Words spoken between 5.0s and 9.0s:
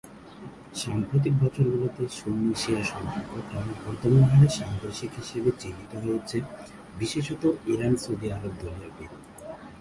হিসেবে চিহ্নিত হয়েছে, বিশেষত ইরান-সৌদি আরব দলীয়